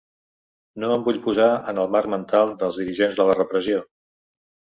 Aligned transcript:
No 0.83 0.87
em 0.93 1.03
vull 1.07 1.19
posar 1.27 1.49
en 1.73 1.81
el 1.83 1.91
marc 1.97 2.09
mental 2.15 2.55
dels 2.63 2.81
dirigents 2.81 3.21
de 3.21 3.27
la 3.29 3.37
repressió. 3.43 3.85